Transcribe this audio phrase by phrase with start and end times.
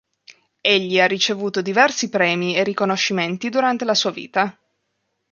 [0.61, 4.57] Egli ha ricevuto diversi premi e riconoscimenti durante la sua vita.